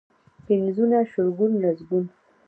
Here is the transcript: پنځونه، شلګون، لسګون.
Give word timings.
پنځونه، 0.45 0.97
شلګون، 1.11 1.51
لسګون. 1.61 2.05